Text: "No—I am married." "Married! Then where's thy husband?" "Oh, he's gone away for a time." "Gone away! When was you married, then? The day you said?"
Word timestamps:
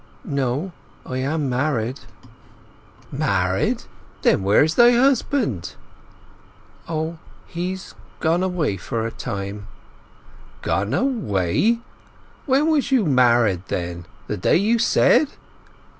"No—I 0.25 1.19
am 1.19 1.47
married." 1.47 1.99
"Married! 3.11 3.83
Then 4.23 4.41
where's 4.41 4.73
thy 4.73 4.93
husband?" 4.93 5.75
"Oh, 6.89 7.19
he's 7.45 7.93
gone 8.19 8.41
away 8.41 8.77
for 8.77 9.05
a 9.05 9.11
time." 9.11 9.67
"Gone 10.63 10.95
away! 10.95 11.81
When 12.47 12.71
was 12.71 12.91
you 12.91 13.05
married, 13.05 13.61
then? 13.67 14.07
The 14.25 14.37
day 14.37 14.57
you 14.57 14.79
said?" 14.79 15.27